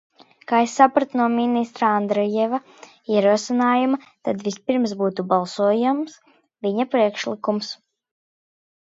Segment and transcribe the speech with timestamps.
[0.51, 2.61] Kā es sapratu no ministra Andrejeva
[3.17, 6.21] ierosinājuma, tad vispirms būtu balsojams
[6.69, 7.75] viņa priekšlikums.